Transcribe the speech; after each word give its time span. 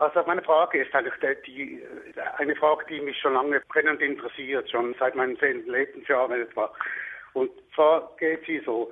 Also 0.00 0.22
meine 0.26 0.40
Frage 0.42 0.82
ist 0.82 0.94
eigentlich 0.94 1.14
die, 1.46 1.82
eine 2.38 2.56
Frage, 2.56 2.86
die 2.88 3.02
mich 3.02 3.18
schon 3.18 3.34
lange 3.34 3.60
brennend 3.68 4.00
interessiert, 4.00 4.70
schon 4.70 4.94
seit 4.98 5.14
meinem 5.14 5.38
zehnten 5.38 5.70
Lebensjahr 5.70 6.30
etwa. 6.30 6.72
Und 7.34 7.50
zwar 7.74 8.10
geht 8.18 8.40
sie 8.46 8.62
so, 8.64 8.90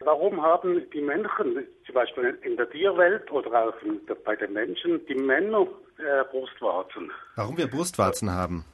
warum 0.00 0.42
haben 0.42 0.82
die 0.90 1.00
Menschen, 1.00 1.66
zum 1.86 1.94
Beispiel 1.94 2.38
in 2.42 2.58
der 2.58 2.68
Tierwelt 2.68 3.30
oder 3.30 3.68
auch 3.68 3.74
bei 4.22 4.36
den 4.36 4.52
Menschen, 4.52 5.04
die 5.06 5.14
Männer 5.14 5.66
äh, 5.96 6.24
Brustwarzen? 6.30 7.10
Warum 7.36 7.56
wir 7.56 7.66
Brustwarzen 7.66 8.30
haben? 8.30 8.66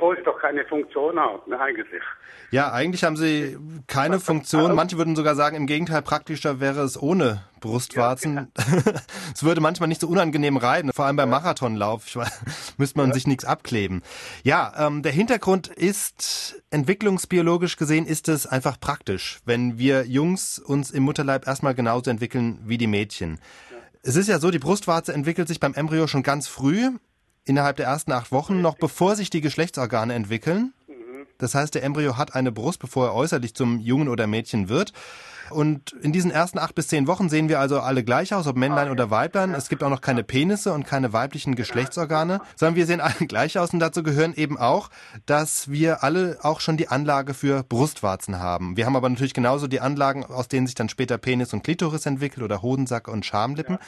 Ja, 0.00 0.06
obwohl 0.06 0.16
sie 0.16 0.22
doch 0.22 0.38
keine 0.40 0.64
Funktion 0.64 1.18
haben, 1.18 1.52
eigentlich. 1.52 2.02
Ja, 2.50 2.72
eigentlich 2.72 3.04
haben 3.04 3.16
sie 3.16 3.56
keine 3.86 4.18
Funktion. 4.18 4.74
Manche 4.74 4.96
würden 4.98 5.14
sogar 5.14 5.34
sagen, 5.34 5.56
im 5.56 5.66
Gegenteil, 5.66 6.02
praktischer 6.02 6.58
wäre 6.58 6.80
es 6.80 7.00
ohne 7.00 7.44
Brustwarzen. 7.60 8.34
Ja, 8.34 8.64
genau. 8.64 8.90
es 9.34 9.44
würde 9.44 9.60
manchmal 9.60 9.88
nicht 9.88 10.00
so 10.00 10.08
unangenehm 10.08 10.56
reiten, 10.56 10.92
vor 10.92 11.04
allem 11.04 11.16
beim 11.16 11.30
Marathonlauf. 11.30 12.16
Weiß, 12.16 12.40
müsste 12.78 12.98
man 12.98 13.08
ja. 13.08 13.14
sich 13.14 13.26
nichts 13.26 13.44
abkleben. 13.44 14.02
Ja, 14.42 14.72
ähm, 14.78 15.02
der 15.02 15.12
Hintergrund 15.12 15.68
ist, 15.68 16.60
entwicklungsbiologisch 16.70 17.76
gesehen, 17.76 18.06
ist 18.06 18.28
es 18.28 18.46
einfach 18.46 18.80
praktisch, 18.80 19.40
wenn 19.44 19.78
wir 19.78 20.06
Jungs 20.06 20.58
uns 20.58 20.90
im 20.90 21.04
Mutterleib 21.04 21.46
erstmal 21.46 21.74
genauso 21.74 22.10
entwickeln 22.10 22.60
wie 22.64 22.78
die 22.78 22.86
Mädchen. 22.88 23.38
Es 24.02 24.16
ist 24.16 24.28
ja 24.28 24.38
so, 24.38 24.50
die 24.50 24.58
Brustwarze 24.58 25.12
entwickelt 25.12 25.46
sich 25.46 25.60
beim 25.60 25.74
Embryo 25.74 26.06
schon 26.06 26.22
ganz 26.22 26.48
früh, 26.48 26.90
innerhalb 27.50 27.76
der 27.76 27.86
ersten 27.86 28.12
acht 28.12 28.30
Wochen, 28.30 28.60
noch 28.62 28.76
bevor 28.76 29.16
sich 29.16 29.28
die 29.28 29.40
Geschlechtsorgane 29.40 30.14
entwickeln. 30.14 30.72
Das 31.38 31.56
heißt, 31.56 31.74
der 31.74 31.82
Embryo 31.82 32.16
hat 32.16 32.36
eine 32.36 32.52
Brust, 32.52 32.78
bevor 32.78 33.08
er 33.08 33.14
äußerlich 33.14 33.54
zum 33.54 33.80
Jungen 33.80 34.08
oder 34.08 34.28
Mädchen 34.28 34.68
wird. 34.68 34.92
Und 35.50 35.92
in 36.02 36.12
diesen 36.12 36.30
ersten 36.30 36.58
acht 36.58 36.74
bis 36.74 36.88
zehn 36.88 37.06
Wochen 37.06 37.28
sehen 37.28 37.48
wir 37.48 37.60
also 37.60 37.80
alle 37.80 38.04
gleich 38.04 38.34
aus, 38.34 38.46
ob 38.46 38.56
Männlein 38.56 38.88
ah, 38.88 38.92
oder 38.92 39.10
Weiblein. 39.10 39.54
Es 39.54 39.68
gibt 39.68 39.82
auch 39.82 39.90
noch 39.90 40.00
keine 40.00 40.22
Penisse 40.22 40.72
und 40.72 40.86
keine 40.86 41.12
weiblichen 41.12 41.54
Geschlechtsorgane, 41.54 42.40
sondern 42.56 42.76
wir 42.76 42.86
sehen 42.86 43.00
alle 43.00 43.26
gleich 43.26 43.58
aus 43.58 43.72
und 43.72 43.80
dazu 43.80 44.02
gehören 44.02 44.34
eben 44.34 44.58
auch, 44.58 44.90
dass 45.26 45.70
wir 45.70 46.02
alle 46.02 46.38
auch 46.42 46.60
schon 46.60 46.76
die 46.76 46.88
Anlage 46.88 47.34
für 47.34 47.62
Brustwarzen 47.62 48.38
haben. 48.38 48.76
Wir 48.76 48.86
haben 48.86 48.96
aber 48.96 49.08
natürlich 49.08 49.34
genauso 49.34 49.66
die 49.66 49.80
Anlagen, 49.80 50.24
aus 50.24 50.48
denen 50.48 50.66
sich 50.66 50.74
dann 50.74 50.88
später 50.88 51.18
Penis 51.18 51.52
und 51.52 51.64
Klitoris 51.64 52.06
entwickelt 52.06 52.44
oder 52.44 52.62
Hodensack 52.62 53.08
und 53.08 53.26
Schamlippen. 53.26 53.78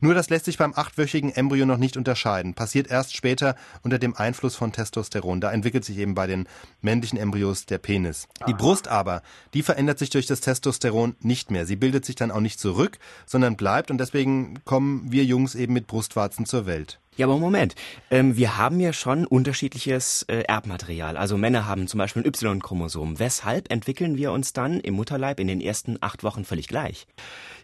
Nur 0.00 0.14
das 0.14 0.30
lässt 0.30 0.46
sich 0.46 0.58
beim 0.58 0.74
achtwöchigen 0.74 1.30
Embryo 1.30 1.66
noch 1.66 1.76
nicht 1.76 1.96
unterscheiden. 1.96 2.54
Passiert 2.54 2.88
erst 2.90 3.16
später 3.16 3.54
unter 3.82 3.98
dem 3.98 4.16
Einfluss 4.16 4.56
von 4.56 4.72
Testosteron. 4.72 5.40
Da 5.40 5.52
entwickelt 5.52 5.84
sich 5.84 5.98
eben 5.98 6.14
bei 6.14 6.26
den 6.26 6.48
männlichen 6.80 7.18
Embryos 7.18 7.66
der 7.66 7.78
Penis. 7.78 8.26
Die 8.48 8.54
Brust 8.54 8.88
aber, 8.88 9.22
die 9.54 9.62
verändert 9.62 9.98
sich 9.98 10.10
durch 10.10 10.26
das 10.26 10.40
Testosteron 10.40 11.03
nicht 11.20 11.50
mehr. 11.50 11.66
Sie 11.66 11.76
bildet 11.76 12.04
sich 12.04 12.16
dann 12.16 12.30
auch 12.30 12.40
nicht 12.40 12.58
zurück, 12.58 12.98
sondern 13.26 13.56
bleibt 13.56 13.90
und 13.90 13.98
deswegen 13.98 14.60
kommen 14.64 15.10
wir 15.10 15.24
Jungs 15.24 15.54
eben 15.54 15.72
mit 15.72 15.86
Brustwarzen 15.86 16.46
zur 16.46 16.66
Welt. 16.66 16.98
Ja, 17.16 17.26
aber 17.26 17.38
Moment. 17.38 17.76
Ähm, 18.10 18.36
wir 18.36 18.56
haben 18.56 18.80
ja 18.80 18.92
schon 18.92 19.24
unterschiedliches 19.24 20.24
äh, 20.24 20.42
Erbmaterial. 20.42 21.16
Also 21.16 21.38
Männer 21.38 21.64
haben 21.64 21.86
zum 21.86 21.98
Beispiel 21.98 22.22
ein 22.22 22.26
Y-Chromosom. 22.26 23.20
Weshalb 23.20 23.70
entwickeln 23.70 24.16
wir 24.16 24.32
uns 24.32 24.52
dann 24.52 24.80
im 24.80 24.94
Mutterleib 24.94 25.38
in 25.38 25.46
den 25.46 25.60
ersten 25.60 25.96
acht 26.00 26.24
Wochen 26.24 26.44
völlig 26.44 26.66
gleich? 26.66 27.06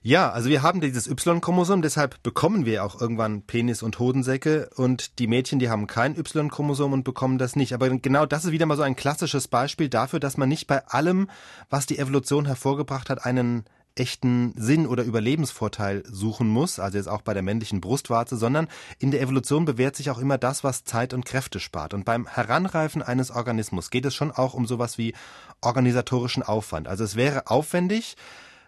Ja, 0.02 0.30
also 0.30 0.48
wir 0.48 0.62
haben 0.62 0.80
dieses 0.80 1.08
Y-Chromosom, 1.08 1.82
deshalb 1.82 2.22
bekommen 2.22 2.64
wir 2.64 2.84
auch 2.84 3.00
irgendwann 3.00 3.42
Penis 3.42 3.82
und 3.82 3.98
Hodensäcke 3.98 4.70
und 4.76 5.18
die 5.18 5.26
Mädchen, 5.26 5.58
die 5.58 5.68
haben 5.68 5.88
kein 5.88 6.16
Y-Chromosom 6.16 6.92
und 6.92 7.02
bekommen 7.02 7.36
das 7.36 7.56
nicht. 7.56 7.74
Aber 7.74 7.90
genau 7.90 8.26
das 8.26 8.44
ist 8.44 8.52
wieder 8.52 8.66
mal 8.66 8.76
so 8.76 8.82
ein 8.82 8.94
klassisches 8.94 9.48
Beispiel 9.48 9.88
dafür, 9.88 10.20
dass 10.20 10.36
man 10.36 10.48
nicht 10.48 10.68
bei 10.68 10.86
allem, 10.86 11.28
was 11.70 11.86
die 11.86 11.98
Evolution 11.98 12.46
hervorgebracht 12.46 13.10
hat, 13.10 13.26
einen 13.26 13.64
echten 14.00 14.54
Sinn 14.56 14.86
oder 14.86 15.04
Überlebensvorteil 15.04 16.02
suchen 16.10 16.48
muss, 16.48 16.78
also 16.78 16.96
jetzt 16.96 17.06
auch 17.06 17.20
bei 17.20 17.34
der 17.34 17.42
männlichen 17.42 17.80
Brustwarze, 17.80 18.36
sondern 18.36 18.66
in 18.98 19.10
der 19.10 19.20
Evolution 19.20 19.66
bewährt 19.66 19.94
sich 19.94 20.10
auch 20.10 20.18
immer 20.18 20.38
das, 20.38 20.64
was 20.64 20.84
Zeit 20.84 21.12
und 21.12 21.26
Kräfte 21.26 21.60
spart. 21.60 21.92
Und 21.92 22.04
beim 22.04 22.26
Heranreifen 22.26 23.02
eines 23.02 23.30
Organismus 23.30 23.90
geht 23.90 24.06
es 24.06 24.14
schon 24.14 24.32
auch 24.32 24.54
um 24.54 24.66
sowas 24.66 24.96
wie 24.96 25.14
organisatorischen 25.60 26.42
Aufwand. 26.42 26.88
Also 26.88 27.04
es 27.04 27.14
wäre 27.14 27.48
aufwendig, 27.48 28.16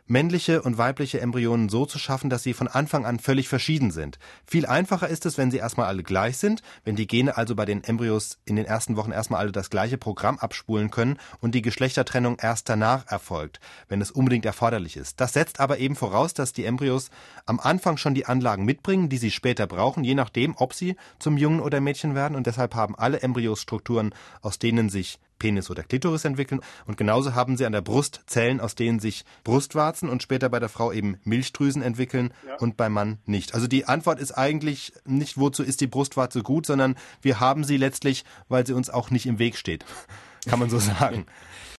männliche 0.06 0.62
und 0.62 0.78
weibliche 0.78 1.20
Embryonen 1.20 1.68
so 1.68 1.86
zu 1.86 1.98
schaffen, 1.98 2.30
dass 2.30 2.42
sie 2.42 2.54
von 2.54 2.68
Anfang 2.68 3.06
an 3.06 3.18
völlig 3.18 3.48
verschieden 3.48 3.90
sind. 3.90 4.18
Viel 4.46 4.66
einfacher 4.66 5.08
ist 5.08 5.26
es, 5.26 5.38
wenn 5.38 5.50
sie 5.50 5.58
erstmal 5.58 5.86
alle 5.86 6.02
gleich 6.02 6.36
sind, 6.36 6.62
wenn 6.84 6.96
die 6.96 7.06
Gene 7.06 7.36
also 7.36 7.54
bei 7.54 7.64
den 7.64 7.84
Embryos 7.84 8.38
in 8.44 8.56
den 8.56 8.66
ersten 8.66 8.96
Wochen 8.96 9.12
erstmal 9.12 9.40
alle 9.40 9.52
das 9.52 9.70
gleiche 9.70 9.98
Programm 9.98 10.38
abspulen 10.38 10.90
können 10.90 11.18
und 11.40 11.54
die 11.54 11.62
Geschlechtertrennung 11.62 12.36
erst 12.40 12.68
danach 12.68 13.06
erfolgt, 13.06 13.60
wenn 13.88 14.00
es 14.00 14.10
unbedingt 14.10 14.44
erforderlich 14.44 14.96
ist. 14.96 15.20
Das 15.20 15.32
setzt 15.32 15.60
aber 15.60 15.78
eben 15.78 15.96
voraus, 15.96 16.34
dass 16.34 16.52
die 16.52 16.64
Embryos 16.64 17.10
am 17.46 17.60
Anfang 17.60 17.96
schon 17.96 18.14
die 18.14 18.26
Anlagen 18.26 18.64
mitbringen, 18.64 19.08
die 19.08 19.18
sie 19.18 19.30
später 19.30 19.66
brauchen, 19.66 20.04
je 20.04 20.14
nachdem, 20.14 20.54
ob 20.56 20.74
sie 20.74 20.96
zum 21.18 21.36
Jungen 21.36 21.60
oder 21.60 21.80
Mädchen 21.80 22.14
werden 22.14 22.36
und 22.36 22.46
deshalb 22.46 22.74
haben 22.74 22.96
alle 22.96 23.22
Embryos 23.22 23.60
Strukturen, 23.60 24.14
aus 24.40 24.58
denen 24.58 24.90
sich 24.90 25.18
Penis 25.42 25.70
oder 25.70 25.82
Klitoris 25.82 26.24
entwickeln. 26.24 26.60
Und 26.86 26.96
genauso 26.96 27.34
haben 27.34 27.56
sie 27.56 27.66
an 27.66 27.72
der 27.72 27.80
Brust 27.80 28.20
Zellen, 28.26 28.60
aus 28.60 28.76
denen 28.76 29.00
sich 29.00 29.24
Brustwarzen 29.42 30.08
und 30.08 30.22
später 30.22 30.48
bei 30.48 30.60
der 30.60 30.68
Frau 30.68 30.92
eben 30.92 31.18
Milchdrüsen 31.24 31.82
entwickeln 31.82 32.32
ja. 32.46 32.56
und 32.58 32.76
beim 32.76 32.92
Mann 32.92 33.18
nicht. 33.26 33.52
Also 33.52 33.66
die 33.66 33.86
Antwort 33.86 34.20
ist 34.20 34.30
eigentlich 34.30 34.92
nicht, 35.04 35.38
wozu 35.38 35.64
ist 35.64 35.80
die 35.80 35.88
Brustwarze 35.88 36.44
gut, 36.44 36.64
sondern 36.64 36.94
wir 37.22 37.40
haben 37.40 37.64
sie 37.64 37.76
letztlich, 37.76 38.24
weil 38.48 38.64
sie 38.64 38.72
uns 38.72 38.88
auch 38.88 39.10
nicht 39.10 39.26
im 39.26 39.40
Weg 39.40 39.56
steht. 39.56 39.84
Kann 40.48 40.60
man 40.60 40.70
so 40.70 40.78
sagen. 40.78 41.26